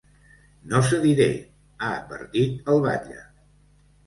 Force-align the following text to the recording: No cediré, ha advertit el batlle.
No 0.71 0.79
cediré, 0.87 1.27
ha 1.83 1.91
advertit 1.99 2.73
el 2.75 2.83
batlle. 2.89 3.21